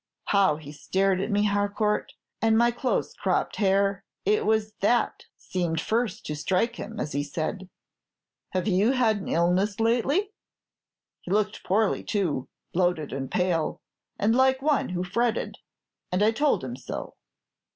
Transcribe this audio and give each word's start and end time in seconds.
How 0.29 0.55
he 0.55 0.71
stared 0.71 1.21
at 1.21 1.29
me, 1.29 1.43
Harcourt, 1.43 2.13
and 2.41 2.57
my 2.57 2.71
close 2.71 3.13
cropped 3.13 3.57
hair. 3.57 4.03
It 4.25 4.47
was 4.47 4.73
that 4.81 5.25
seemed 5.37 5.79
first 5.79 6.25
to 6.25 6.35
strike 6.35 6.77
him, 6.77 6.99
as 6.99 7.11
he 7.11 7.21
said, 7.23 7.69
"Have 8.49 8.67
you 8.67 8.93
had 8.93 9.17
an 9.17 9.27
illness 9.27 9.79
lately?" 9.79 10.33
He 11.21 11.29
looked 11.31 11.63
poorly, 11.63 12.03
too, 12.03 12.49
bloated 12.73 13.13
and 13.13 13.29
pale, 13.29 13.79
and 14.17 14.35
like 14.35 14.59
one 14.63 14.89
who 14.89 15.03
fretted, 15.03 15.59
and 16.11 16.23
I 16.23 16.31
told 16.31 16.63
him 16.63 16.75
so. 16.75 17.13